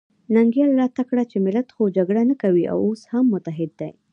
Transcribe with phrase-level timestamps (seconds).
[0.33, 3.91] ننګیال راته کړه چې ملت خو جګړه نه کوي او اوس هم متحد دی.